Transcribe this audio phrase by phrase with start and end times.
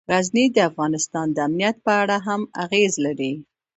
[0.11, 3.33] غزني د افغانستان د امنیت په اړه هم اغېز لري.